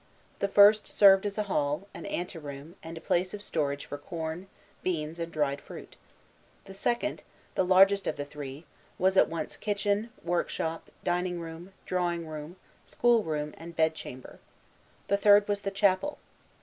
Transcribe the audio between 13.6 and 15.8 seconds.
bed chamber. The third was the